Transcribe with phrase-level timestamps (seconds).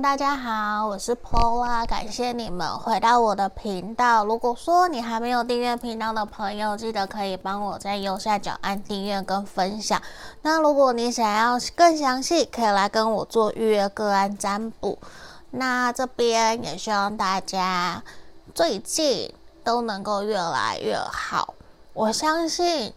[0.00, 4.26] 大家好，我是 Paula，感谢你们回到我的频道。
[4.26, 10.02] 如果说你还没有订阅频道的朋友，记得可以帮我在右下角按订阅跟分享。
[10.42, 14.98] 那如果你想要更详细，可以来跟我做预约个案占卜。
[15.52, 18.02] 那这边也希望大家
[18.54, 19.32] 最近
[19.64, 21.54] 都能够越来越好。
[21.94, 22.92] 我相信，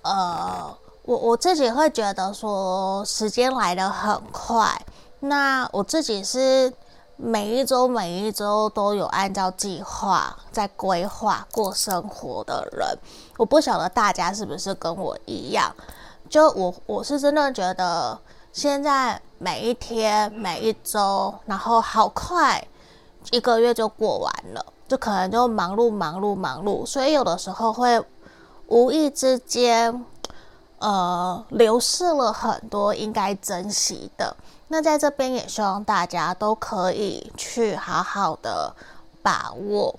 [0.00, 4.80] 呃，我我自己会觉得说时间来得很快。
[5.20, 6.72] 那我自己是
[7.16, 12.98] 每一周每一周都有按照计划在规划过生活的人，
[13.36, 15.70] 我不晓得大家是不是跟我一样，
[16.30, 18.18] 就我我是真的觉得
[18.52, 22.66] 现在每一天每一周，然后好快，
[23.30, 28.02] 一个月就过完了，就可能就忙碌忙碌忙碌，所以有的时候会
[28.68, 30.06] 无意之间，
[30.78, 34.34] 呃，流失了很多应该珍惜的。
[34.72, 38.72] 那在这边也希望大家都可以去好好的
[39.20, 39.98] 把握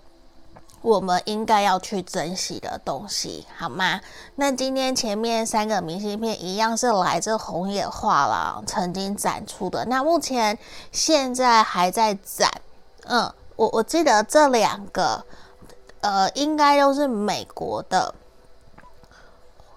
[0.82, 4.00] 我们应该要去珍惜的东西，好吗？
[4.36, 10.58] 那今天前面三个明信片一样是来自红野画廊曾经展出的，那目前
[10.94, 12.50] 现在还在展。
[13.04, 15.26] 嗯，我我记得这两个，
[16.00, 18.16] 呃，应该都是美国的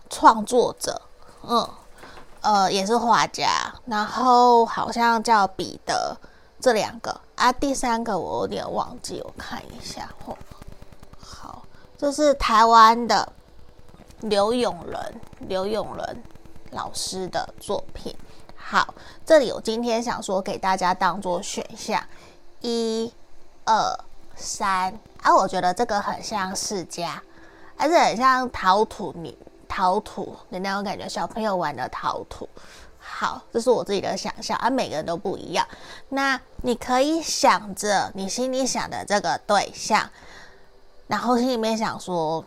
[0.08, 1.03] 创作者，
[1.42, 1.69] 嗯。
[2.45, 3.48] 呃，也是画家，
[3.87, 6.14] 然后好像叫彼得，
[6.61, 10.06] 这两个啊，第三个我有点忘记，我看一下。
[10.27, 10.36] 哦，
[11.19, 11.62] 好，
[11.97, 13.33] 这是台湾的
[14.20, 16.23] 刘永仁，刘永仁
[16.73, 18.14] 老师的作品。
[18.55, 18.92] 好，
[19.25, 22.03] 这里我今天想说给大家当做选项，
[22.61, 23.11] 一、
[23.64, 23.98] 二、
[24.36, 24.92] 三
[25.23, 27.23] 啊，我觉得这个很像世家，
[27.75, 29.34] 还是很像陶土泥。
[29.69, 32.48] 陶土的那种感觉，小朋友玩的陶土。
[32.98, 35.67] 好，这是我自己的想象，而、啊、每个人都不一样。
[36.09, 40.08] 那你可以想着你心里想的这个对象，
[41.07, 42.45] 然后心里面想说，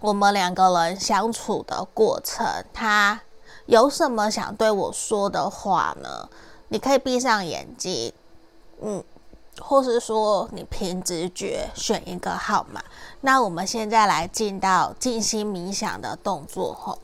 [0.00, 3.20] 我们两个人相处的过程，他
[3.66, 6.28] 有什么想对我说的话呢？
[6.68, 8.12] 你可以闭上眼睛，
[8.80, 9.02] 嗯。
[9.60, 12.82] 或是说你凭直觉选一个号码，
[13.20, 16.98] 那我们现在来进到静心冥想的动作吼。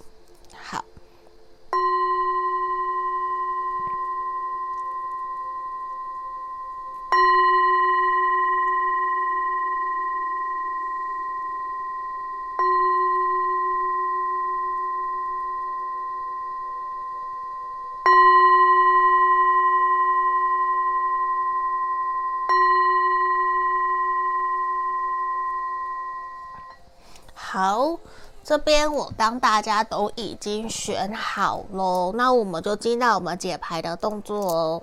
[28.49, 34.83] 这边我当大家都已经选好喽，那我们就进到我们解牌的动作哦。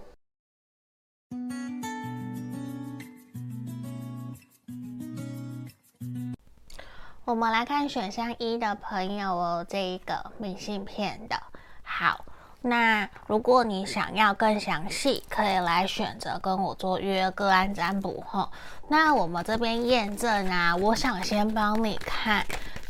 [7.26, 11.36] 我们来看选项一的朋友哦，这一个明信片的。
[11.82, 12.24] 好，
[12.62, 18.52] 那如果你想要更详细，可以来选择跟我做预约个案占卜哈。
[18.90, 22.46] 那我们这边验证啊，我想先帮你看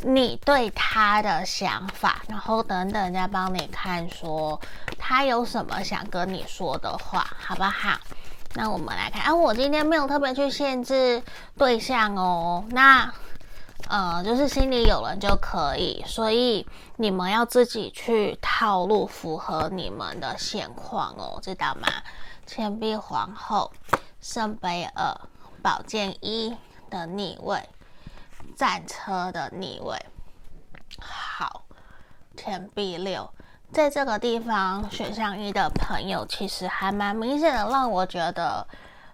[0.06, 4.62] 你对他的想法，然后等等再帮你看说
[5.00, 7.98] 他有什么想跟你说的话，好不好？
[8.54, 11.24] 那我们来看啊，我今天没有特别去限制
[11.58, 13.12] 对象哦，那
[13.88, 16.66] 呃，就是心里有人就可以，所以
[16.98, 21.88] 你们要自己去套路符合你们的现况哦，知道吗？
[22.46, 23.72] 钱币皇后，
[24.22, 25.20] 圣杯二。
[25.64, 26.56] 宝剑一
[26.92, 27.68] 的逆位，
[28.56, 30.04] 战车的逆位，
[31.00, 31.64] 好，
[32.38, 33.30] 钱币六，
[33.72, 38.66] 在这个地方选项一的朋友，其实还蛮明显的，让我觉得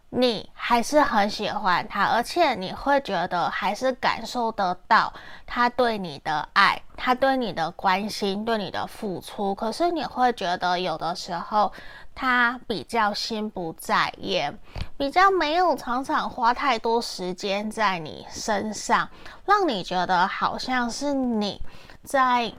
[0.09, 5.11] 你还是很喜欢他，而且你会觉得还是感受得到
[5.47, 9.55] 他对你的爱，他对你的关心，对你的付出。
[9.55, 11.71] 可是你会觉得有的时候。
[12.13, 14.55] 他比较心不在焉，
[14.97, 19.09] 比较没有常常花太多时间在你身上，
[19.45, 21.59] 让你觉得好像是你
[22.03, 22.51] 在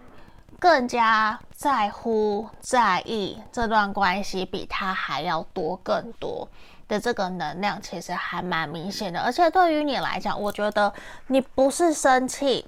[0.58, 6.48] 更加在乎、在意这段关系，比他还要多更多
[6.88, 9.20] 的这个能量，其实还蛮明显的。
[9.20, 10.92] 而且对于你来讲，我觉得
[11.26, 12.66] 你不是生气，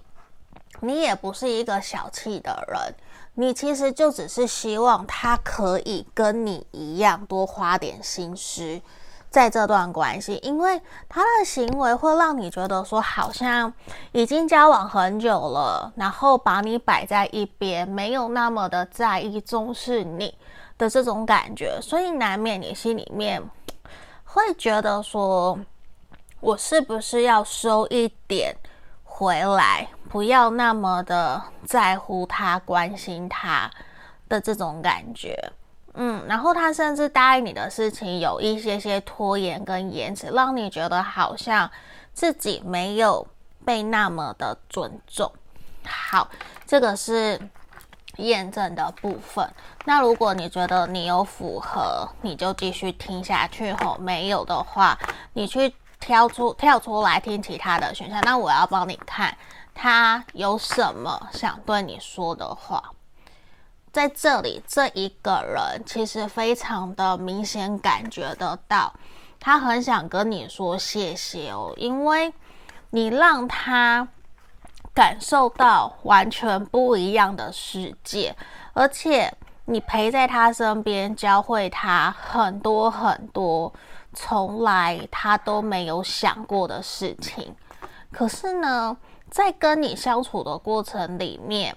[0.80, 2.94] 你也不是一个小气的人。
[3.36, 8.80] 你其实就只是希望他可以跟你一样多花点心思
[9.28, 13.72] 在这段关系，因为他的行为会让你觉得说好像
[14.12, 20.38] 已经交往很久了，然后把你摆在一边，没有那么的在意重视你
[20.78, 23.42] 的这种感觉，所以难免你心里面
[24.22, 25.58] 会觉得说，
[26.38, 28.54] 我是不是要收一点
[29.16, 33.70] 回来，不要那么的在乎他、关心他
[34.28, 35.52] 的这种感觉。
[35.92, 41.70] 嗯，然后他甚至答应你的事情有一些些拖延跟延迟，让你觉得好像
[42.12, 43.24] 自己没有
[43.64, 45.30] 被那么的尊重。
[45.86, 46.28] 好，
[46.66, 47.40] 这个是
[48.16, 49.48] 验证的部分。
[49.84, 54.98] 那如果你觉得你有符合，你就继续听下去吼；没有的话，
[55.34, 55.72] 你去
[56.04, 58.20] 挑出跳出来听其他的选项。
[58.24, 59.34] 那我要帮你看
[59.72, 62.92] 他有什么想对你说的话。
[63.90, 68.92] 在这里，这一个人其实非常的明显感觉得到，
[69.40, 72.34] 他很想跟你说谢谢哦，因为
[72.90, 74.06] 你让他
[74.92, 78.36] 感受到完全不一样的世界，
[78.74, 79.32] 而且
[79.64, 83.72] 你陪在他身边，教会他很多很多
[84.14, 87.54] 从来他都没有想过的事情。
[88.12, 88.96] 可是呢，
[89.28, 91.76] 在跟你相处的过程里面，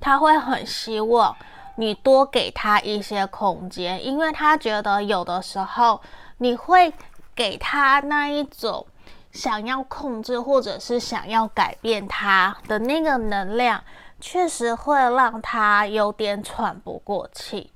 [0.00, 1.34] 他会很希望
[1.76, 6.00] 你多给他一些空间，因为他觉得有的时候
[6.38, 6.92] 你会
[7.34, 8.86] 给他那一种
[9.30, 13.84] 想要控制或者是想要改变他的那个能量，
[14.18, 17.70] 确实会让他有点喘不过气。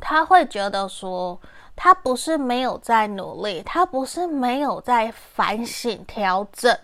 [0.00, 1.40] 他会觉得说，
[1.76, 6.76] 他不是没有在努力，他不是没有在反省调整。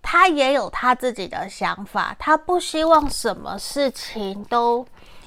[0.00, 4.86] 他也有他自己的想法，他不希望什么事情都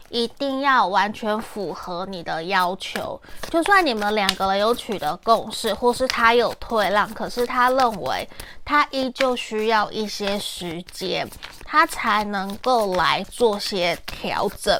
[0.09, 3.21] 一定要完全符合你的要求。
[3.51, 8.27] 就算你们两个人有取得共识，或是他有退让，可是他认为
[8.65, 11.29] 他依旧需要一些时间，
[11.63, 14.75] 他才能够来做些调整，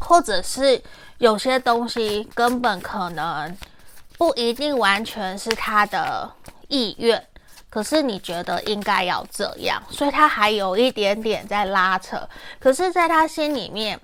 [0.00, 0.82] 或者是
[1.22, 3.56] 有些东西根本可能
[4.18, 6.28] 不一定完全是他的
[6.66, 7.24] 意愿。
[7.70, 12.28] 可是你觉得应该要这样，所以他还有一点点在拉扯。
[12.58, 14.00] 可是，在他心里面，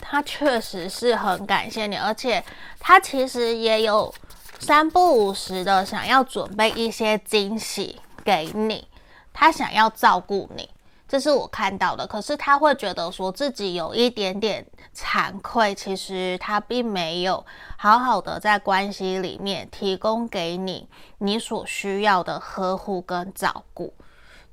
[0.00, 2.42] 他确实是很感谢你，而且
[2.80, 4.12] 他其实也有
[4.58, 8.88] 三不五时的想要准备一些惊喜给你，
[9.34, 10.70] 他想要照顾你。
[11.12, 14.66] 这是我看到的，可是他会觉得说自己有一点点
[14.96, 17.44] 惭愧，其实他并没有
[17.76, 20.88] 好好的在关系里面提供给你
[21.18, 23.92] 你所需要的呵护跟照顾，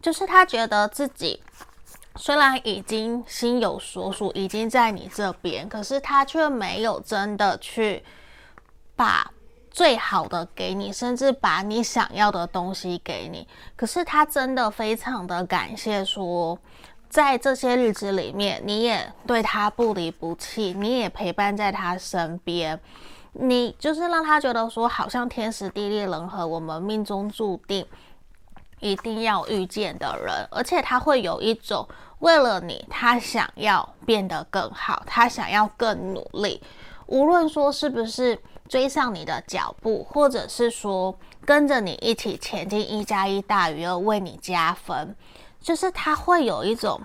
[0.02, 1.42] 就是他觉得自己
[2.18, 8.04] 虽然已经心有所属，已经在你这边，可是他却没有真的去
[8.98, 9.32] 把。
[9.80, 13.48] 最好的给你，甚至把你想要的东西给你。
[13.78, 16.60] 可是他真的非常的感谢，说
[17.08, 22.78] 在这些日子里面，你也对他不离不弃，你也陪伴在他身边，
[23.32, 27.86] 你就是让他觉得说，好像天时地利人和，我们命中注定
[28.82, 30.46] 一定要遇见的人。
[30.52, 31.88] 而且他会有一种
[32.20, 36.62] 为了你，他想要变得更好，他想要更努力，
[37.06, 38.38] 无论说是不是。
[38.70, 41.14] 追上你的脚步，或者是说
[41.44, 45.16] 跟着你一起前进，一加一大于二，为你加分，
[45.60, 47.02] 就是他会有一种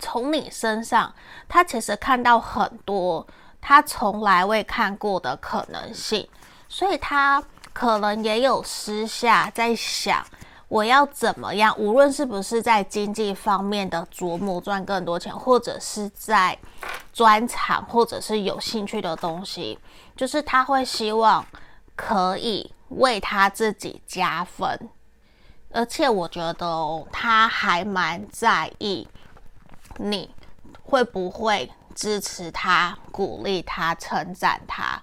[0.00, 1.14] 从你身上，
[1.48, 3.26] 他其实看到很多
[3.60, 6.28] 他从来未看过的可能性，
[6.68, 7.42] 所以他
[7.72, 10.24] 可能也有私下在想。
[10.68, 11.74] 我要怎么样？
[11.78, 16.58] 无论是不是在经济方面的琢磨赚更多钱，或者是在
[17.10, 19.78] 专长，或者是有兴趣的东西，
[20.18, 21.46] 就是他会希望
[21.94, 24.90] 可以为他自己加分。
[25.70, 29.06] 而且我觉得，他还蛮在意
[29.98, 30.28] 你
[30.82, 35.00] 会不会支持他、鼓励他、称赞他。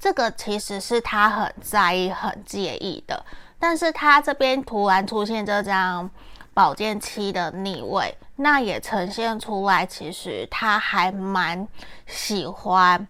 [0.00, 3.24] 这个其实是他很在意、很介意的。
[3.58, 6.10] 但是他这边突然出现这张
[6.52, 11.68] 宝剑七的逆位，那也呈现出来，其实他还蛮
[12.06, 13.06] 喜欢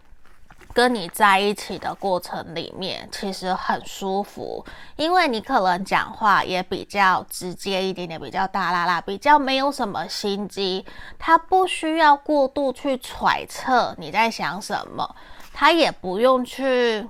[0.77, 4.63] 跟你在一起的过程里面，其实很舒服，
[4.97, 10.85] 因为你可能讲话也比较直接一点点，比较大啦啦，比较没有什么心机，
[11.19, 15.17] 他不需要过度去揣测你在想什么，
[15.55, 17.09] 他也不用去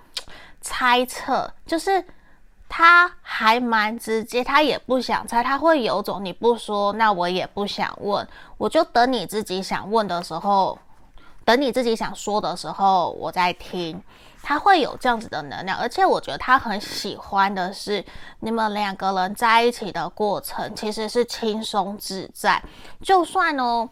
[0.61, 2.07] 猜测，就是。
[2.69, 8.27] 他还蛮直接，他也不想猜，他会有种你不说，那我也不想问，
[8.59, 10.77] 我就等你自己想问的时候，
[11.47, 14.03] 等你自己想说的时候，我再听。
[14.43, 18.05] 他会有这样子的能量，而且我觉得他很喜欢的是
[18.41, 22.63] 你们两个人在一起的过程，其实是轻松自在。
[23.03, 23.89] 就算哦，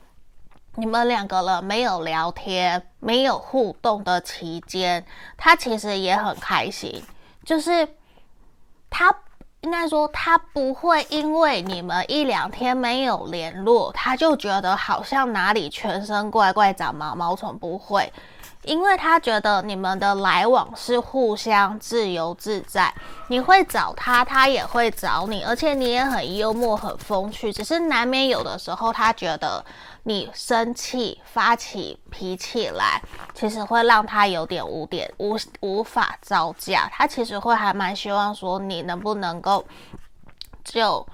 [0.76, 5.04] 你们两个人没有聊天、没有互动的期间，
[5.37, 7.02] 他其实也很开心。
[7.44, 7.88] 就是
[8.88, 9.12] 他
[9.64, 18.12] 应该说他不会因为你们一两天没有联络，他就觉得好像哪里全身怪怪长毛毛虫，不会。
[18.62, 22.92] 因为他觉得你们的来往是互相自由自在，
[23.28, 27.52] 你会找他，他也会找你，而且你也很幽默、很风趣。
[27.52, 29.62] 只是难免有的时候，他觉得
[30.04, 33.02] 你生气、发起脾气来，
[33.34, 36.88] 其实会让他有点无点无无法招架。
[36.92, 39.66] 他其实会还蛮希望说，你能不能够
[40.62, 41.04] 就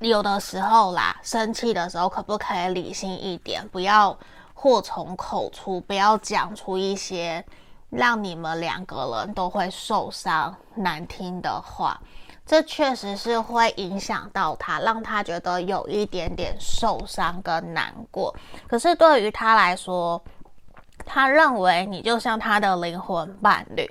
[0.00, 4.18] 有的时候啦，生气的时候可不可以理性一点，不要。
[4.54, 7.44] 祸从口出，不要讲出一些
[7.90, 12.00] 让你们两个人都会受伤、难听的话。
[12.44, 18.34] 这确实是会影响到他，让他觉得有一点点受伤跟难过。
[18.66, 20.22] 可是对于他来说，
[21.04, 23.90] 他认为你就像他的灵魂伴侣。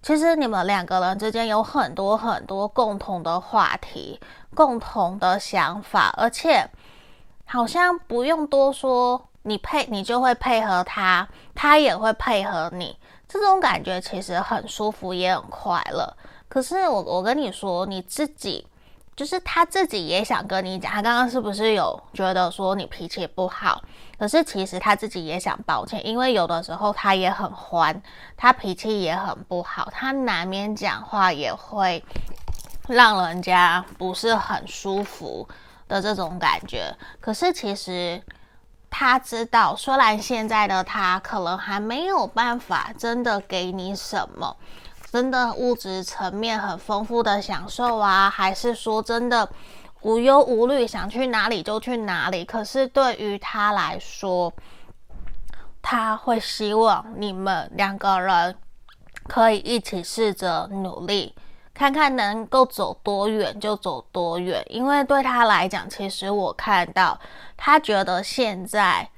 [0.00, 4.20] 其实你们两个人之间有很多很多共同的话题、
[4.54, 6.68] 共同的想法，而且
[7.44, 9.24] 好像不用多说。
[9.42, 12.94] 你配你就会配合他，他也会配合你，
[13.26, 16.14] 这种感觉其实很舒服，也很快乐。
[16.48, 18.66] 可是我我跟你说，你自己
[19.14, 23.82] 就是他自己也想跟你讲，他刚刚是不是有觉得说你脾气不好？
[24.18, 28.02] 可是其实他自己也想抱歉，因为有的时候他也很欢，
[28.36, 32.02] 他脾气也很不好，他难免讲话也会
[32.88, 35.48] 让人家不是很舒服
[35.86, 36.94] 的这种感觉。
[37.20, 38.22] 可是其实。
[38.90, 44.56] 他知道，虽然现在的他可能还没有办法真的给你什么，
[45.10, 49.48] 真的物质层面很丰富的享受啊，还是说真的
[50.02, 52.44] 无忧无虑，想去哪里就去哪里。
[52.44, 54.52] 可是对于他来说，
[55.80, 58.54] 他会希望你们两个人
[59.26, 61.34] 可以一起试着努力。
[61.72, 67.18] 看看能够走多远就走多远，因为对他来讲，其实我看到
[67.56, 69.08] 他觉得现在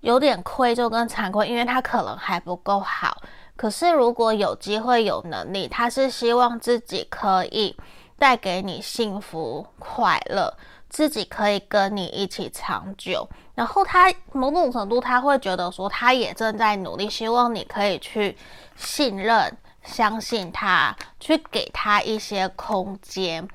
[0.00, 3.20] 有点愧疚跟惭愧，因为他可能还不够好。
[3.56, 7.76] 可是如果有机会有能力，他是希望自己可以
[8.18, 10.56] 带给你幸福快乐，
[10.88, 13.28] 自己可以跟你一起长久。
[13.54, 18.36] 然后他某种程度他会觉得说，他也正在努力，希望你可以去
[18.76, 19.56] 信任。
[19.84, 23.46] 相信他，去给他一些空间，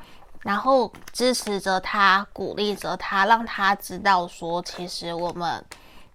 [0.41, 5.65] 然后支持着他，鼓励着他，让他知道说，其实我们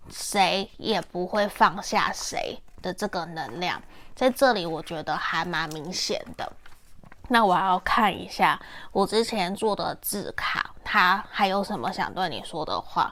[0.08, 3.80] 谁也不会放下谁的这个能量，
[4.14, 6.52] 在这里我觉得还蛮明显的。
[7.28, 8.60] 那我要看一下
[8.92, 13.10] 我之前做的字卡，他还有什么想对你说的话？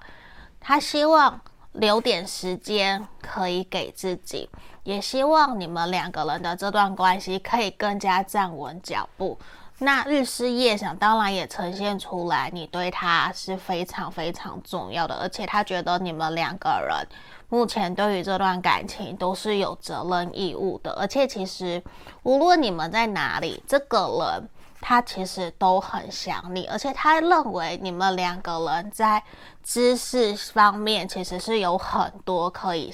[0.61, 1.41] 他希望
[1.73, 4.50] 留点时间可以给自己。
[4.85, 9.38] 也希望你们两个人的这段关系可以更加站稳脚步。
[9.79, 17.07] 那日思夜想当然也呈现出来，你对他是非常非常重要的，而且他觉得你们两个人
[17.52, 20.90] 目前对于这段感情都是有责任义务的。
[20.92, 21.82] 而且其实
[22.23, 24.49] 无论你们在哪里，这个人
[24.80, 29.23] 他其实都很想你，而且他认为你们两个人在
[29.62, 32.90] 知识方面其实是有很多可以。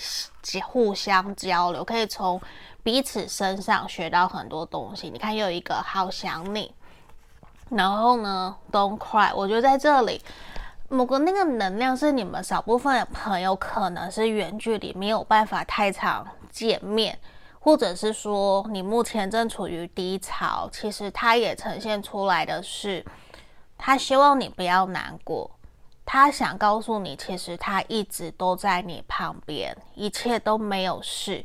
[0.67, 2.41] 互相交流，可以从
[2.83, 5.11] 彼此身上学到很多东西。
[5.11, 6.73] 你看，有一个好想你，
[7.69, 9.31] 然后呢，Don't cry。
[9.35, 10.23] 我觉得在这里，
[10.89, 17.19] 某个那个能量是你们少部分的朋友可能是远距离，没有办法太常见面，
[17.61, 20.69] 或者是说你目前正处于低潮。
[20.73, 23.05] 其实他也呈现出来的是，
[23.77, 25.51] 他希望你不要难过。
[26.07, 31.45] 他想告诉你，其实他一直都在你旁边，一切都没有事。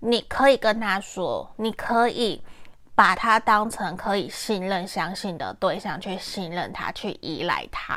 [0.00, 2.42] 你可以跟他说，你可以
[2.96, 7.96] 把他当成可以信任、相信的对象，去信任他，去依赖他，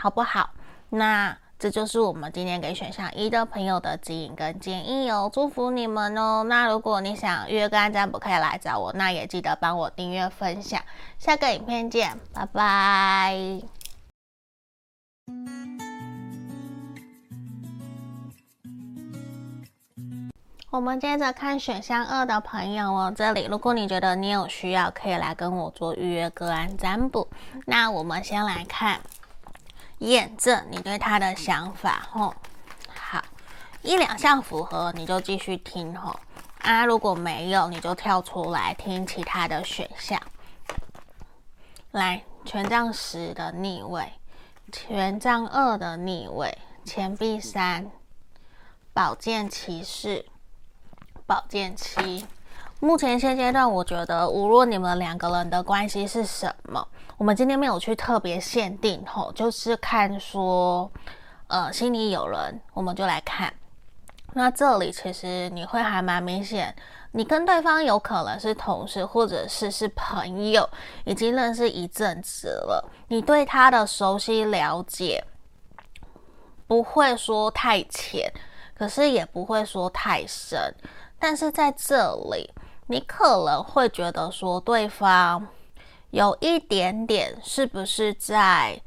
[0.00, 0.50] 好不好？
[0.90, 6.44] 那这就是我们今天给选项一的朋友的指引跟建议哦，祝福你们哦。
[6.44, 10.80] 那如果你想预约个案占卜，可以来找我，那也记得帮我订阅、分享。
[11.18, 13.60] 下个影片见，拜拜。
[20.70, 27.26] 我们接着看选项二的朋友哦，这里如果你觉得你有需要，可以来跟我做预约个案占卜。
[27.66, 29.00] 那我们先来看
[29.98, 32.34] 验证你对他的想法哦。
[32.94, 33.22] 好，
[33.82, 36.18] 一两项符合你就继续听哦。
[36.60, 40.20] 啊，如果没有你就跳出来听其他的选项。
[41.92, 44.12] 来，权杖十的逆位。
[44.70, 47.90] 权杖二的逆位，钱币三，
[48.92, 50.26] 宝剑骑士，
[51.24, 52.26] 宝剑七，
[52.78, 56.86] 目前现阶段，我觉得无论你们两个人的关系是什么，
[57.18, 60.88] 我们今天没有去特别限定吼，就是看说，
[61.48, 63.52] 呃，心里有人，我们就来看。
[64.34, 66.72] 那这里其实你会还蛮明显，
[67.10, 70.70] 你跟对方有可能是同事，或者是是朋友，
[71.04, 75.24] 已经认识一阵子了，你对他的熟悉了解
[76.68, 78.32] 不会说太浅，
[78.76, 80.72] 可是也不会说太深，
[81.18, 82.48] 但是在这里。
[82.90, 85.46] 你可能会觉得说，对方
[86.10, 88.80] 有一点点是不是在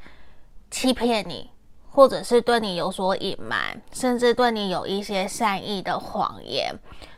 [0.71, 1.51] 欺骗你，
[1.91, 6.73] 或者是对你有所隐瞒，甚至对你有一些善意的谎言，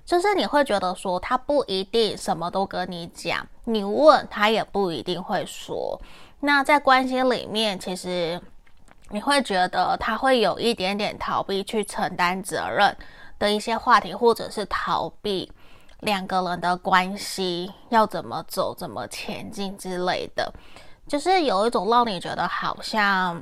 [0.06, 6.00] 就是你会觉得说，他不一定什么都跟你讲，你问他也不一定会说。
[6.42, 8.42] 那在关系里面，其实
[9.10, 12.98] 你会觉得他会有一点点逃避去承担责任
[13.40, 15.50] 的一些话题，或者是逃避。
[16.04, 20.54] 两个人的关系要怎么走、怎么前进之类的，
[21.08, 23.42] 就是有一种让你觉得好像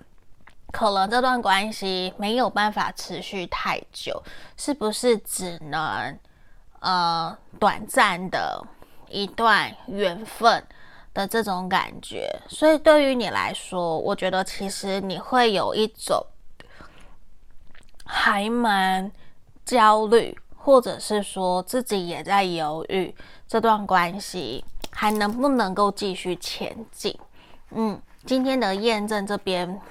[0.72, 4.22] 可能这段关系没有办法持续太久，
[4.56, 6.18] 是不是只能
[6.80, 8.64] 呃短暂的
[9.10, 10.64] 一段缘分
[11.14, 12.30] 的这种感觉？
[12.48, 16.26] 所以对于你来说，我觉得其实你会有一种
[18.06, 19.12] 还蛮
[19.66, 20.38] 焦虑。
[20.64, 23.14] 或者是说自己也在犹豫
[23.48, 27.18] 这段关系还能不能够继续前进？
[27.72, 29.82] 嗯，今天的验证这边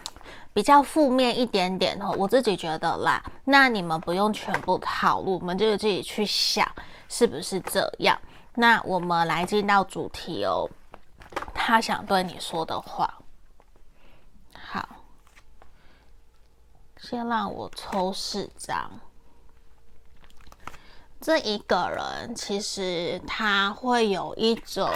[0.55, 3.21] 比较负面一点点哦，我自己觉得啦。
[3.47, 6.71] 那你们不用全部套路，我们就自己去想
[7.09, 8.17] 是不是这样。
[8.55, 10.71] 那我们来进到主题哦，
[11.53, 13.13] 他想对你说的话。
[14.53, 14.89] 好，
[16.97, 18.89] 先让我抽四张。
[21.21, 24.89] 这一个人其实他会有一种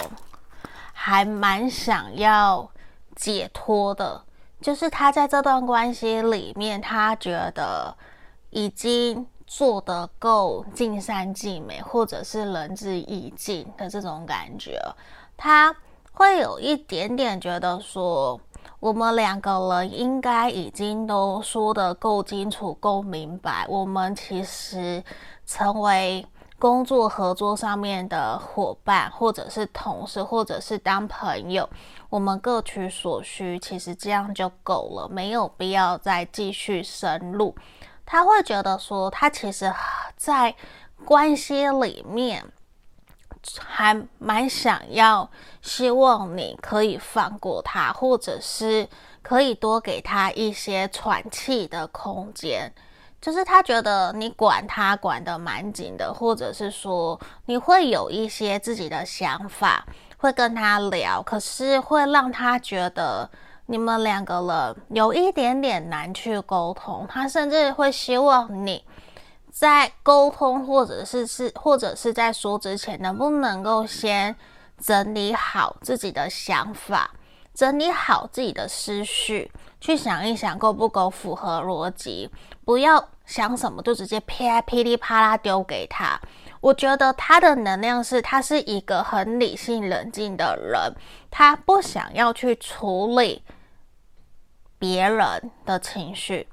[0.95, 2.71] 还蛮想要
[3.15, 4.25] 解脱的，
[4.59, 7.95] 就是他在这段关系里面，他觉得
[8.49, 14.81] 已经做得够尽善尽美，或者是仁至义尽的这种感觉，
[15.37, 15.77] 他
[16.13, 18.41] 会有一点点觉得说，
[18.81, 25.05] 我们两个人应该已经都说得够清楚、够明白，我们其实。
[25.47, 26.27] 成为
[26.59, 31.69] 工作合作上面的伙伴，或者是同事，或者是当朋友，
[32.09, 37.55] 我们各取所需，其实这样就够了，没有必要再继续深入。
[38.07, 39.73] 他会觉得说，他其实
[40.17, 40.55] 在
[41.05, 42.45] 关系里面
[43.59, 45.31] 还蛮想要，
[45.61, 48.89] 希望你可以放过他，或者是
[49.21, 52.73] 可以多给他一些喘气的空间。
[53.25, 59.83] 就是他觉得你管他管得蛮紧的，或者是说你会有一些自己的想法，
[60.19, 63.27] 会跟他聊，可是会让他觉得
[63.65, 67.07] 你们两个人有一点点难去沟通。
[67.09, 68.85] 他甚至会希望你
[69.51, 74.37] 在沟通，或者是是或者是在说之前，能不能够先
[74.79, 77.11] 整理好自己的想法，
[77.55, 82.29] 整理好自己的思绪，去想一想够不够符合逻辑，
[82.65, 83.09] 不要。
[83.27, 86.21] 想什么就直接啪噼里啪啦丢给他。
[86.61, 90.93] 我觉得他的能量是，他是一个很理性冷静的人，
[91.31, 93.43] 他不想要去处理
[94.79, 96.47] 别人的情绪，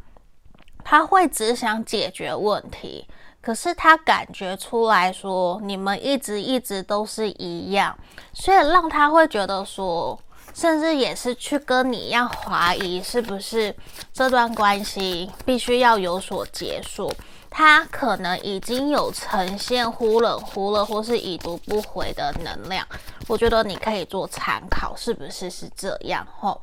[0.81, 3.05] 他会只想解决问题。
[3.41, 7.99] 可是他感觉出来说，你们一直一直都是一样，
[8.31, 10.17] 所以让他会觉得说。
[10.53, 13.75] 甚至也是去跟你一样怀疑，是不是
[14.13, 17.11] 这段关系必须要有所结束？
[17.49, 22.87] 他可能已经有呈现忽冷忽热或是已读不回的能量。
[23.27, 26.25] 我觉得你可以做参考，是不是是这样？
[26.39, 26.61] 吼，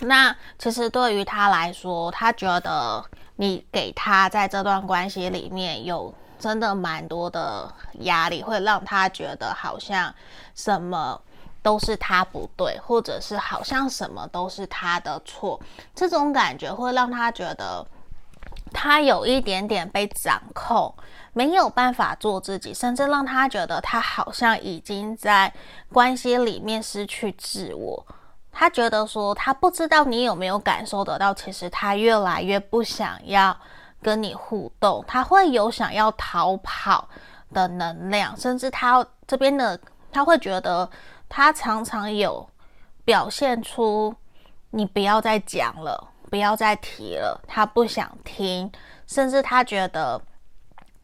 [0.00, 3.04] 那其实对于他来说，他觉得
[3.36, 10.12] 你给他在这段关系里面有真的蛮多的压力，会让他觉得好像
[10.54, 11.20] 什么。
[11.64, 15.58] 都是他不对，或者是好像什么都是他的错，
[15.94, 17.82] 这种感觉会让他觉得
[18.70, 20.94] 他有一点点被掌控，
[21.32, 25.50] 没有办法做自己，甚至让他觉得他好像已经在
[25.90, 28.06] 关系里面失去自我。
[28.52, 33.56] 他觉得说，他不知道你有没有感受得到，其实他越来越不想要
[34.02, 37.08] 跟你互动，他会有想要逃跑
[37.54, 39.80] 的能量，甚至他这边的
[40.12, 40.86] 他会觉得。
[41.36, 42.48] 他常常有
[43.04, 44.14] 表现出
[44.70, 48.70] 你不要再讲了，不要再提了，他不想听，
[49.08, 50.22] 甚至他觉得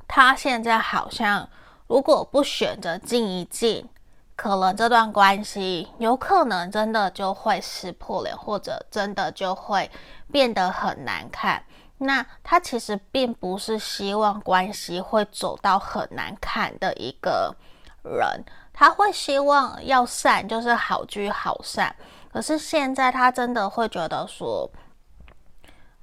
[0.07, 1.49] 他现在好像
[1.89, 3.89] 如果不选择静一静，
[4.37, 9.91] 可能这段关系有可能真的就会撕破脸，或者真的就会
[10.31, 11.61] 变得很难看。
[11.99, 17.57] 那他其实并不是希望关系会走到很难看的一个
[18.05, 18.45] 人，
[18.81, 21.95] 他会希望要散，就是好聚好散。
[22.33, 24.71] 可是现在他真的会觉得说，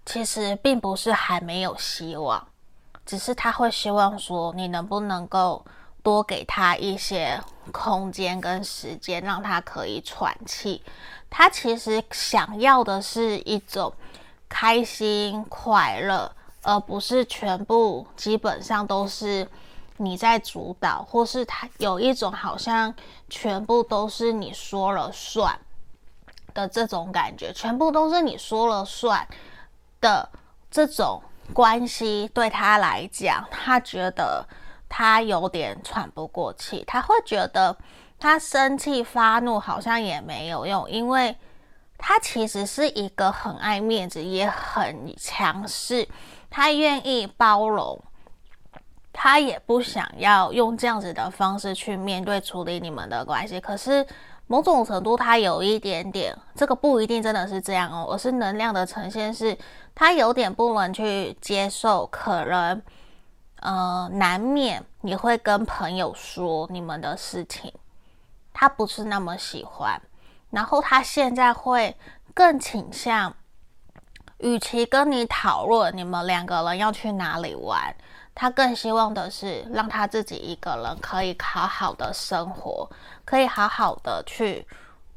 [0.06, 2.48] 其实并不是还没有希望，
[3.04, 5.66] 只是他会希望说，你能不能够
[6.04, 10.84] 多给他一些空间跟时间，让他可以喘气。
[11.32, 13.92] 他其实想要的是一种。
[14.50, 19.46] 开心快乐，而不是全部基本上都是
[19.98, 22.94] 你在主导，或是他有一种好像
[23.30, 25.60] 全部都是你说了算
[26.54, 29.28] 的这种感觉，全部都是你说了算
[30.00, 30.30] 的
[30.72, 31.22] 这种
[31.54, 34.46] 关系，对他来讲，他觉得
[34.88, 37.78] 他有点喘不过气，他会觉得
[38.20, 41.36] 他生气发怒好像也没有用，因为。
[42.00, 46.08] 他其实是一个很爱面子，也很强势。
[46.48, 48.00] 他愿意包容，
[49.20, 53.60] 他也不想要用这样子的方式去面对处理你们的关系。
[53.60, 54.06] 可是
[54.46, 59.58] 某种程度，他有一点点，这个不一定真的是这样哦，而是能量的呈现是，
[59.96, 62.80] 他有点不能去接受，可能
[63.62, 67.74] 呃难免你会跟朋友说你们的事情，
[68.54, 70.00] 他不是那么喜欢。
[70.52, 71.98] 然后他现在会
[72.36, 73.34] 更倾向，
[74.38, 77.94] 与其跟你讨论你们两个人要去哪里玩，
[78.40, 82.88] 他更希望的是让他自己一个人可以好好的生活，
[83.26, 84.64] 可以好好的去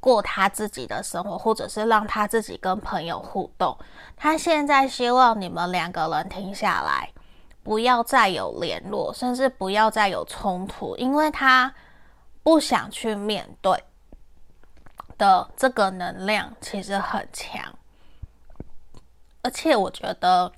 [0.00, 3.76] 过他自己的生活，或者是让他自己跟朋友互动。
[4.16, 7.12] 他现在希望你们两个人停下来，
[7.62, 11.74] 不要再有联络，甚至不要再有冲突，因为他
[12.42, 13.84] 不想去面对。
[15.18, 17.62] 的这个能量其实很强，
[19.42, 20.50] 而且我觉得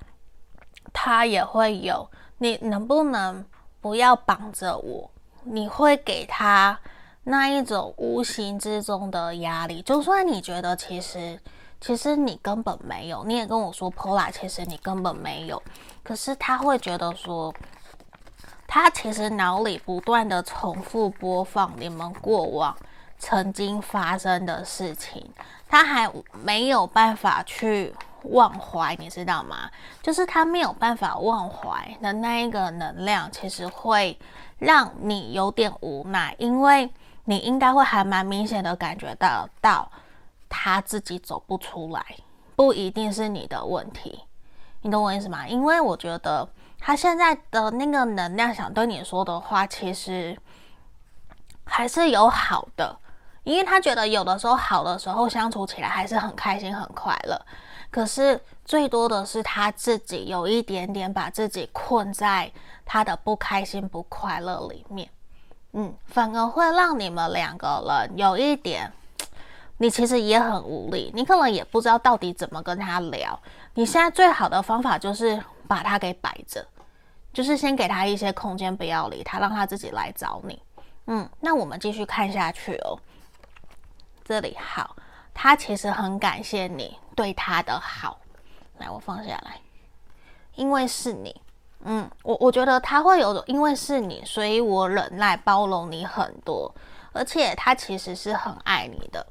[0.93, 2.09] 他也会有，
[2.43, 3.45] 你能不能
[3.81, 5.09] 不要绑着我？
[5.45, 6.77] 你会给他
[7.23, 11.39] 那一种无形之中的压力，就算你觉得其实
[11.81, 15.63] 其实你根本没有，你也跟我说 Pola，其实你根本没有，
[16.03, 17.55] 可是他会觉得说，
[18.67, 22.77] 他其实脑里不断的重复播放你们过往。
[23.21, 25.31] 曾经发生的事情，
[25.69, 26.11] 他还
[26.43, 29.71] 没有办法去忘怀，你知道吗？
[30.03, 34.19] 就是他没有办法忘怀的那一个能量，其实会
[34.59, 36.93] 让你有点无奈，因为
[37.25, 39.91] 你应该会还蛮明显的感觉到到
[40.49, 42.05] 他自己走不出来，
[42.57, 44.25] 不一定是你的问题，
[44.83, 45.47] 你懂我意思吗？
[45.47, 50.37] 因为我觉得他现在的那个能量想对你说的话，其实
[51.65, 52.99] 还是有好的。
[53.45, 57.37] 因为他觉得有的时候好的时候相处起来还是很开心很快乐，
[57.93, 62.51] 可是最多的是他自己有一点点把自己困在
[62.87, 65.09] 他的不开心不快乐里面，
[65.73, 68.91] 嗯，反而会让你们两个人有一点，
[69.77, 73.39] 你其实也很无力，你可能也不知道到底怎么跟他聊。
[73.75, 76.67] 你现在最好的方法就是把他给摆着，
[77.31, 80.59] 就是先给他一些空间，不要理他，让他自己来找你。
[81.09, 82.99] 嗯，那我们继续看下去哦。
[84.25, 84.97] 这里好，
[85.35, 88.19] 他其实很感谢你对他的好。
[88.79, 89.61] 来，我放下来，
[90.55, 91.41] 因为是你，
[91.85, 96.75] 嗯，我我觉得他会有，因为是你，所以我忍耐包容你很多，
[97.13, 99.27] 而且他其实是很爱你的，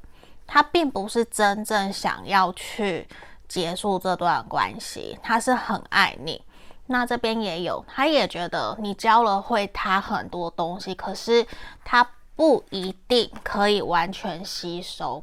[0.46, 3.06] 他并不是真正想要去
[3.46, 6.42] 结束这段关系，他是很爱你。
[6.86, 11.46] 那这边也有，他也觉得你教了会他很多东西，可是
[11.84, 12.08] 他。
[12.34, 15.22] 不一定可以完全吸收，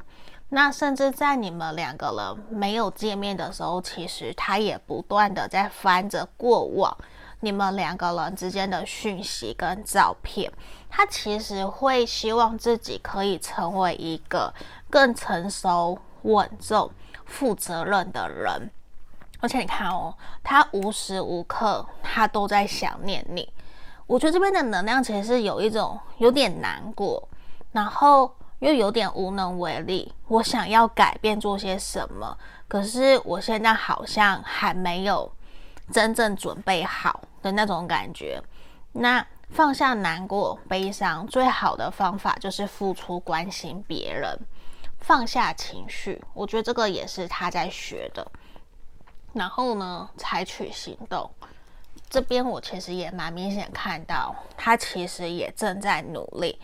[0.50, 6.96] 那甚至在你们两个人没有见面的时候，其实他也不断的在翻着过往
[7.38, 10.52] 你们两个人之间的讯息跟照片。
[10.88, 14.52] 他其实会希望自己可以成为一个
[14.90, 16.90] 更成熟、稳重、
[17.24, 18.70] 负责任的人。
[19.38, 23.48] 而且你看哦，他无时无刻他都在想念你。
[24.08, 27.28] 我觉得这边的能量其实是有一种有点难过，
[27.70, 30.14] 然后又有点无能为力。
[30.28, 35.30] 我想要改变做些什么，可是我现在好像还没有
[35.92, 38.40] 真正准备好的那种感觉。
[38.92, 44.38] 那放下难过、悲伤，最好的方法就是付出、关心别人，
[45.00, 46.22] 放下情绪。
[46.34, 48.24] 我觉得这个也是他在学的。
[49.32, 51.30] 然后呢，采取行动。
[52.08, 56.58] 这边我其实也蛮明显看到，他其实也正在努力，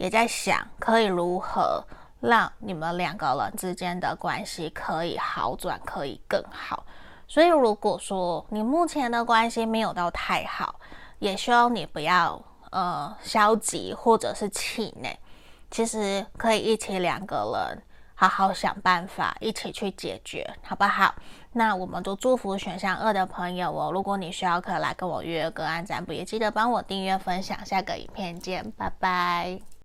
[0.00, 1.84] 也在想可以如何
[2.20, 6.86] 让你们两个人之间的关系可以好转，可以更好。
[7.28, 10.80] 所以如果说你目前的关系没有到太好，
[11.18, 15.14] 也希望你不要呃消极或者是气馁，
[15.70, 17.82] 其实可以一起两个人
[18.14, 21.14] 好好想办法，一起去解决，好不好？
[21.52, 23.90] 那我们就祝福选项二的朋友哦。
[23.92, 27.62] 如果你需要，可以来跟我约个案占卜，也记得帮我订阅、分享。
[27.66, 29.79] 下个影片见，拜拜。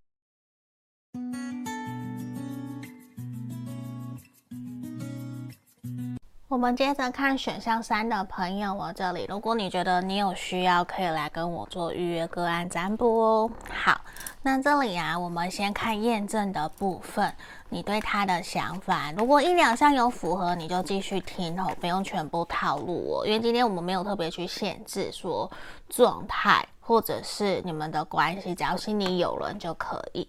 [6.48, 13.52] 我们接着看选项三的朋友哦，这里如果你觉得你有需要，可以来跟我做预约个案占卜哦。
[13.70, 14.00] 好，
[14.42, 17.34] 那这里啊，我们先看验证的部分，
[17.68, 25.52] 你对他的想法，如果一两项有符合，你就继续听哦，不用全部套路哦，因为今天我们没有特别去限制说
[25.90, 30.26] 状态或者是你们的关系，只要心里有人就可以。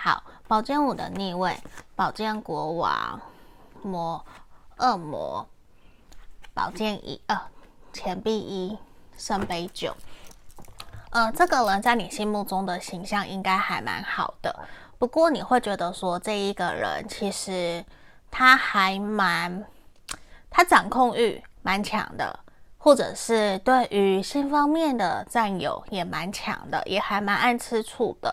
[0.00, 1.56] 好，宝剑五的逆位，
[1.96, 3.20] 宝剑国王，
[3.82, 4.24] 魔。
[4.80, 5.44] 恶魔，
[6.54, 7.36] 宝剑一，呃，
[7.92, 8.78] 钱币一，
[9.16, 9.92] 圣杯九，
[11.10, 14.54] 呃，这个人在你心目中的形象应该还蛮好的。
[14.96, 17.84] 不过你会觉得说，这一个人其实
[18.30, 19.66] 他还蛮，
[20.48, 22.38] 他掌控欲蛮强的，
[22.78, 28.32] 或者是对于性方面的占有也蛮强的，也还蛮爱吃醋的。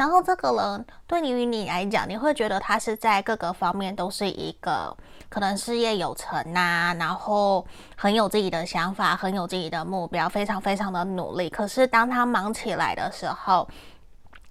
[0.00, 4.96] 然后这个人对你与你来讲，你会觉得他是在各个方面都是一个。
[5.28, 7.66] 可能事业有成呐、然后
[7.98, 11.50] 很有自己的想法，很有自己的目标，非常非常的努力。
[11.50, 13.68] 可是当他忙起来的时候，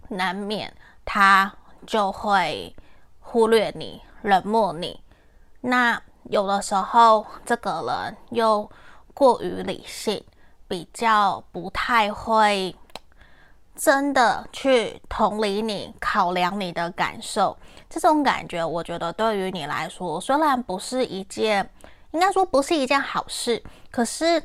[0.10, 0.72] 难免
[1.04, 1.52] 他
[1.88, 2.72] 就会
[3.20, 5.02] 忽略你、冷漠你。
[5.62, 8.70] 那有的时候，这个人又
[9.16, 10.24] 过于理性，
[10.68, 12.76] 比较不太会。
[13.80, 17.58] 真的去同理你，考量你的感受，
[17.90, 21.68] 这种感觉，我觉得对于你来说，虽然不是一件，
[22.12, 24.44] 应该说不是一件好事，可是，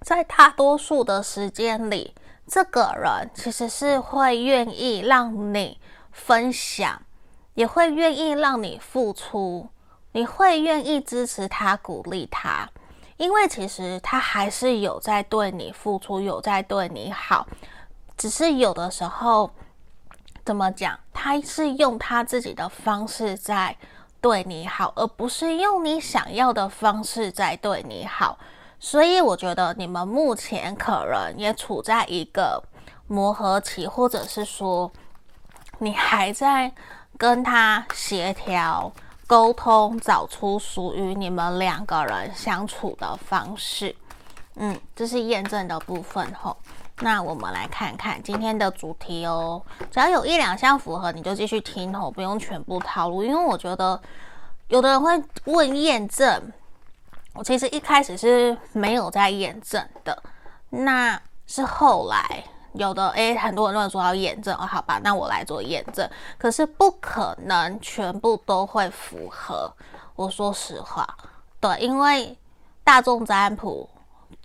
[0.00, 2.14] 在大多数的时间里，
[2.46, 5.78] 这个人其实是会愿意让你
[6.10, 7.02] 分享，
[7.52, 9.68] 也会愿意让你付出，
[10.12, 12.66] 你会愿意支持他、鼓励他，
[13.18, 17.46] 因为其实他还是有在对你付出，有在对你好。
[18.16, 19.50] 只是有的时候，
[20.44, 20.98] 怎么讲？
[21.12, 23.76] 他是用他自己的方式在
[24.20, 28.38] 对你好，而不是用你想要的方式在对你好。
[28.78, 32.62] 所以我觉得你们目前可能也处在一个
[33.06, 34.90] 磨合期，或者是说
[35.78, 36.70] 你还在
[37.16, 38.92] 跟他协调、
[39.26, 43.94] 沟通，找出属于你们两个人相处的方式。
[44.56, 46.56] 嗯，这是验证的部分吼。
[47.00, 49.60] 那我们来看看今天的主题哦。
[49.90, 53.24] 只要有一两项符合，你就继续听哦，不用全部套路。
[53.24, 54.00] 因为我觉得
[54.68, 56.52] 有的人会问验证，
[57.34, 60.22] 我其实一开始是没有在验证的，
[60.70, 66.08] 那是后来有的诶，很多人都说要验证哦，好吧，那我来做验证。
[66.38, 69.70] 可是不可能全部都会符合，
[70.14, 71.04] 我说实话，
[71.58, 72.38] 对，因为
[72.84, 73.88] 大众占卜。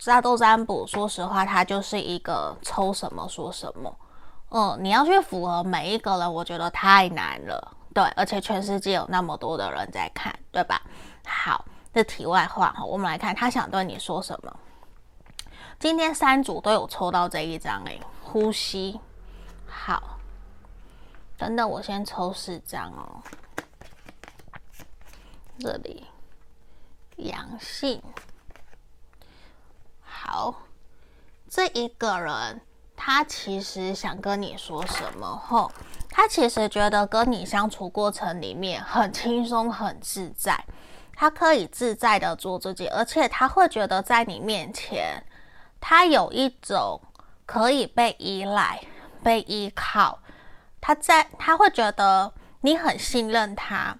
[0.04, 3.94] 大众占卜，说实话，它就是一个抽什么说什么。
[4.48, 7.76] 嗯，你要去符合每一个人，我觉得太难了。
[7.94, 10.80] 对，而且全世界有那么多的人在看，对吧？
[11.24, 14.56] 好，这题外话哈，我们来看他想对你说什么。
[15.78, 18.98] 今天三组都有抽到这一张诶，呼吸。
[19.66, 20.18] 好，
[21.36, 23.22] 等等，我先抽四张哦。
[25.58, 26.06] 这里，
[27.16, 28.02] 阳性。
[30.32, 30.54] 好，
[31.48, 32.60] 这一个人
[32.94, 35.26] 他其实想跟你说什么？
[35.26, 35.72] 吼，
[36.08, 40.64] 他其实觉得跟你相处过程里面很轻松、很自在，
[41.16, 45.20] 他可以自在的做自己，而且他会觉得在你面前，
[45.80, 47.00] 他有一种
[47.44, 48.80] 可以被依赖、
[49.24, 50.20] 被依靠。
[50.80, 53.98] 他在，他会觉得你很信任他。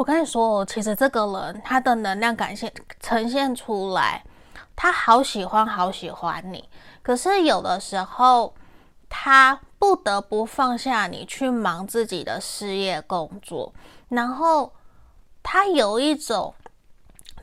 [0.00, 4.24] 我跟你说，其实这个人他的能量感现呈现出来，
[4.74, 6.66] 他好喜欢好喜欢你，
[7.02, 8.54] 可是有的时候
[9.10, 13.74] 他不得不放下你去忙自己的事业工作，
[14.08, 14.72] 然后
[15.42, 16.54] 他有一种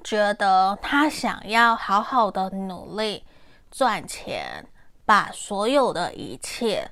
[0.04, 3.24] 觉得他想要好好的努力
[3.70, 4.66] 赚钱，
[5.06, 6.90] 把所有的一切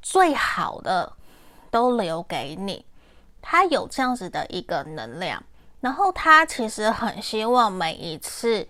[0.00, 1.14] 最好的
[1.72, 2.86] 都留给你。
[3.42, 5.42] 他有这样子的一个能量，
[5.80, 8.66] 然后他其实很希望每一次，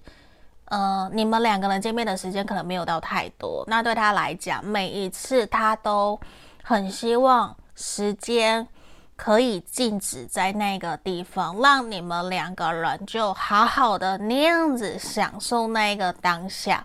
[0.64, 6.18] 呃，你们两个人见面的时间可能没有到太多，那对他来讲，每一次他都
[6.64, 8.66] 很希望时间
[9.14, 16.84] 可以静止在那个地方，让你们两个人就好好的那样子享受那个当下，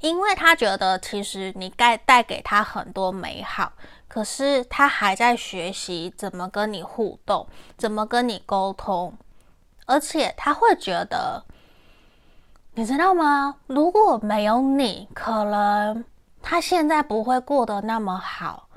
[0.00, 3.72] 因为他觉得其实你该带给他很多美好，
[4.08, 9.14] 可是他还在学习怎么跟你互动，怎么跟你沟通，
[9.86, 11.44] 而且他会觉得。
[12.74, 13.56] 你知道吗？
[13.66, 16.04] 如果没有你，可能
[16.40, 18.68] 他现在不会过得那么好。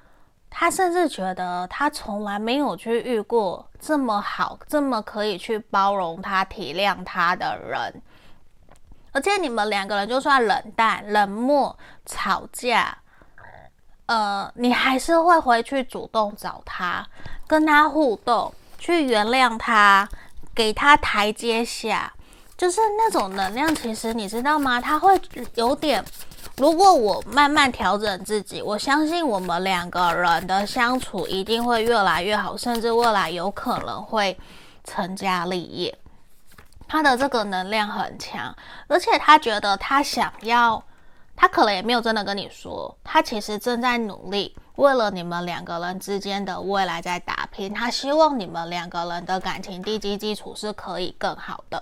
[0.49, 8.01] 他甚至觉得他从来没有去遇过这么好、这么可以去包容他、体谅他的人。
[9.11, 12.97] 而且你们两个人就算冷淡、冷漠、吵架，
[14.11, 17.07] 呃，你还是会回去主动找他，
[17.47, 20.05] 跟他互动，去原谅他，
[20.53, 22.11] 给他台阶下。
[22.57, 24.81] 就是那种能量，其实你知道吗？
[24.81, 25.17] 他会
[25.55, 26.03] 有点。
[26.57, 34.37] 如果我慢慢调整自己，我相信我们两个人的相处一定会越来越好，甚至未来有可能会
[34.83, 35.97] 成家立业。
[36.85, 38.53] 他的这个能量很强，
[38.87, 40.83] 而且他觉得他想要，
[41.41, 47.73] 他可能也没有真的跟你说，他其实正在努力，为了你们两个人之间的未来在打拼。
[47.73, 51.81] 他希望你们两个人的感情地基基础是可以更好的。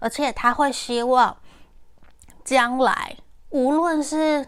[0.00, 1.36] 而且他会希望
[2.44, 3.16] 将来，
[3.50, 4.44] 无论是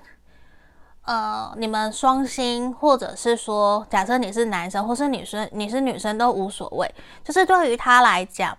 [1.05, 6.93] 呃你们双星，或者是说，假设你是男生或是女生，你是女生都无所谓。
[7.23, 8.59] 就是对于他来讲，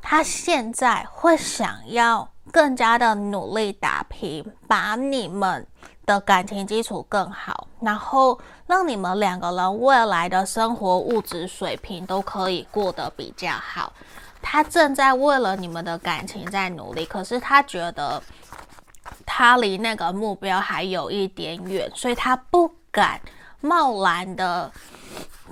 [0.00, 5.66] 他现在会想要更加的努力打拼，把你们
[6.04, 13.92] 的感情基础更好，然后让你们两个人未来的生活物质水平都可以过得比较好。
[14.42, 18.22] 他正在为了你们的感情在努力，可是他觉得
[19.24, 23.20] 他离那个目标还有一点远，所以他不敢
[23.60, 24.70] 贸然的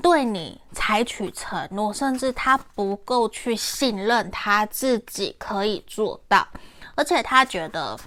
[0.02, 6.44] 对你采取承诺，甚至他不够去信任他自己可以做到，
[6.94, 7.98] 而且他觉得，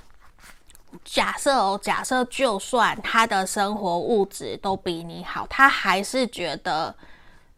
[1.04, 6.96] 假设哦，假设就算他的生活物质都比你好，他还是觉得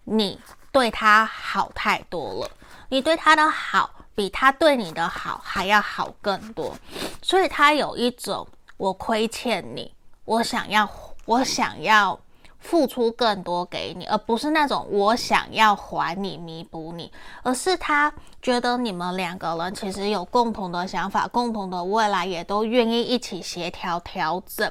[0.06, 0.40] 你
[0.72, 2.52] 对他好太多了。
[2.90, 6.78] 你对他的好比他对你的好还要好更多，
[7.22, 10.90] 所以他有一种我亏欠你，我想要
[11.26, 12.18] 我想要
[12.66, 17.12] 付出更多给你，而不是那种我想要还你弥补你，
[17.44, 24.70] 而是他觉得你们两个人其实有共同的想法，共同的未来也都愿意一起协调调整。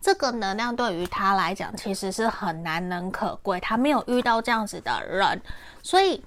[0.00, 5.42] 这个能量对于他来讲其实是很难能可贵，他没有遇到这样子的人，
[5.82, 6.22] 所以。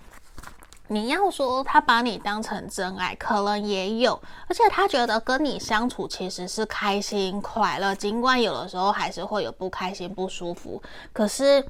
[0.88, 11.66] 你要说他把你当成真爱，可能也有，而且他觉得跟你相处其实是开心快乐，尽管有的时候还是会有不开心不舒服，可是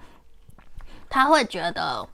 [1.10, 2.06] 他会觉得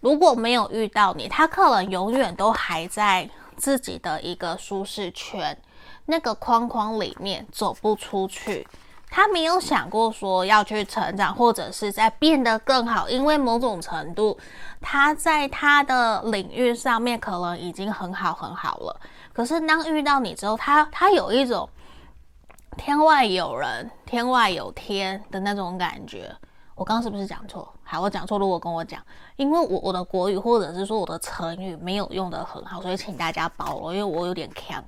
[0.00, 5.56] 如果没有遇到你，他可能永远都还在自己的一个舒适圈，
[6.06, 8.66] 那个框框里面走不出去。
[9.10, 14.38] 他没有想过说要去成长，或者是在变得更好，因为某种程度，
[14.80, 19.00] 他在他的领域上面可能已经很好很好了。
[19.32, 21.68] 可是当遇到你之后，他他有一种
[22.76, 26.30] 天外有人，天外有天的那种感觉。
[26.74, 27.72] 我刚刚是不是讲错？
[27.82, 29.02] 好，我讲错，如果跟我讲，
[29.36, 34.84] 因为我我的国语或者是说我的成语没有用的很好，所以请大家包容，因为我有点强。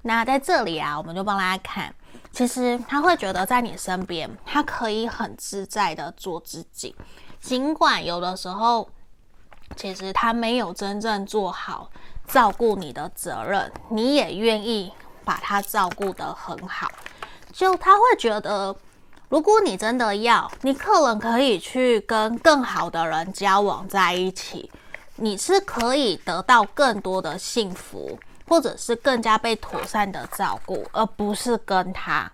[0.00, 1.94] 那在这里啊，我们就帮大家看。
[2.34, 6.96] 其实他会觉得在你身边，他可以很自在的做自己，
[7.40, 8.88] 尽管有的时候，
[9.76, 11.88] 其实他没有真正做好
[12.26, 14.92] 照顾你的责任，你也愿意
[15.24, 16.90] 把他照顾得很好。
[17.52, 18.74] 就他会觉得，
[19.28, 24.68] 如果你真的要，你可能可以去跟更好的人交往在一起，
[25.14, 28.18] 你是可以得到更多的幸福。
[28.54, 32.30] 或者是更加被妥善的照顾，而不是跟他。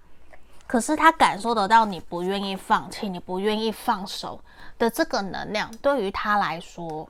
[0.67, 4.39] 可是他感受得到你不愿意放弃，你不愿意放手
[4.79, 7.09] 的这个能量，对于他来说，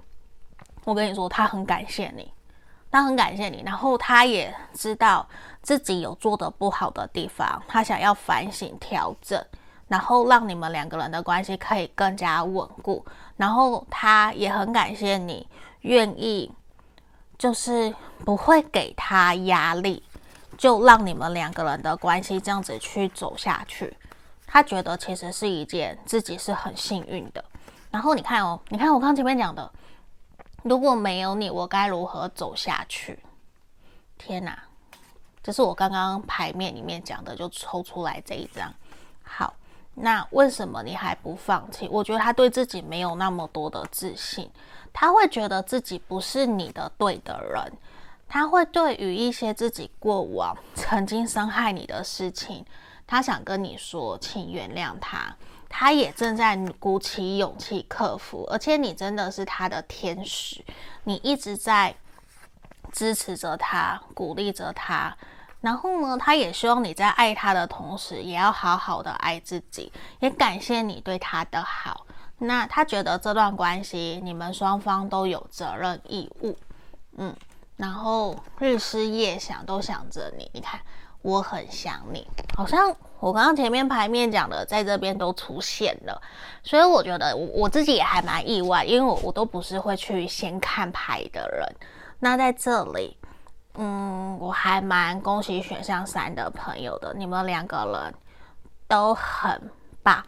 [0.85, 2.33] 我跟你说，他很感谢你，
[2.89, 3.65] 他很感谢你。
[3.67, 5.29] 然后他也知道
[5.61, 9.45] 自己有做得不好的地方，他想要反省调整，
[9.89, 13.05] 然后让你们两个人的关系可以更加稳固。
[13.37, 15.49] 然后他也很感谢你
[15.81, 16.55] 愿意。
[17.41, 20.03] 就是不会给他压力，
[20.59, 23.97] 就让你们两个人的关系这样子去走下去。
[24.47, 27.43] 他觉得其实是一件自己是很幸运的。
[27.91, 29.73] 然后你看哦，你看我刚前面讲的，
[30.65, 33.19] 如果没有你，我该如何走下去？
[34.19, 34.63] 天哪，
[35.43, 38.71] 这是我刚刚牌面里面讲的，就抽出来这一张。
[39.23, 39.55] 好，
[39.95, 41.89] 那为什么你还不放弃？
[41.89, 44.51] 我觉得他对自己没有那么多的自信，
[44.93, 47.73] 他会觉得自己不是你的对的人，
[48.29, 52.65] 他会对于一些自己过往曾经伤害你的事情，
[53.07, 55.35] 他想跟你说，请原谅他。
[55.73, 60.65] 他也正在鼓起勇气克服，而且你真的是他的天使，
[61.05, 61.95] 你一直在
[62.91, 65.17] 支持着他，鼓励着他。
[65.61, 72.05] 然后呢，他也希望你在爱他的同时，也要好好的爱自己，也感谢你对他的好。
[72.41, 76.57] 那他觉得这段关系，你们双方都有责任义务，
[77.17, 77.35] 嗯。
[77.77, 80.51] 然后日思夜想，都想着你。
[80.53, 80.81] 你看。
[81.23, 82.27] 我很想你，
[82.57, 86.23] 好像我刚刚前面牌面讲的，在这边都出现了，
[86.63, 91.69] 所以我觉得我自己也还蛮意外，因为我我都不是会去先看牌的人。
[92.21, 93.19] 那在这里，
[93.75, 98.15] 嗯，我还蛮恭喜选项三的朋友的，你们两个人
[98.89, 99.71] 都很
[100.03, 100.25] 棒，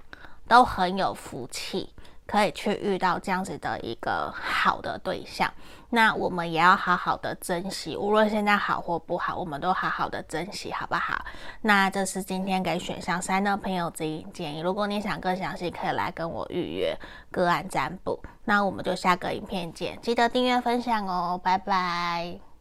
[0.46, 1.88] 都很有福气。
[2.32, 5.52] 可以去遇到这样子的一个好的对象，
[5.90, 11.22] 那我们也要好好的珍惜，无论现在好或不好，我们都好好的珍惜，好不好？
[11.60, 16.96] 那这是今天给选项三的朋友指引建议，如果你想更详细，可以来跟我预约
[17.30, 18.18] 个案占卜。
[18.46, 22.51] 那我们就下个影片见，记得订阅分享哦，拜拜。